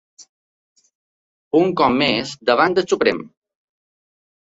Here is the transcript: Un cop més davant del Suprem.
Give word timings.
Un 1.61 1.71
cop 1.83 2.01
més 2.01 2.35
davant 2.53 2.77
del 2.81 2.91
Suprem. 2.97 3.25